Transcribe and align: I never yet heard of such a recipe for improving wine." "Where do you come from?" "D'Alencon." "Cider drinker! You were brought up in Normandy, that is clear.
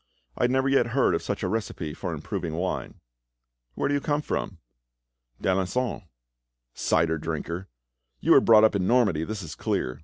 I 0.35 0.47
never 0.47 0.67
yet 0.67 0.87
heard 0.97 1.13
of 1.13 1.21
such 1.21 1.43
a 1.43 1.47
recipe 1.47 1.93
for 1.93 2.11
improving 2.11 2.55
wine." 2.55 2.99
"Where 3.75 3.87
do 3.87 3.93
you 3.93 4.01
come 4.01 4.23
from?" 4.23 4.57
"D'Alencon." 5.39 6.07
"Cider 6.73 7.19
drinker! 7.19 7.67
You 8.19 8.31
were 8.31 8.41
brought 8.41 8.63
up 8.63 8.75
in 8.75 8.87
Normandy, 8.87 9.23
that 9.25 9.43
is 9.43 9.53
clear. 9.53 9.99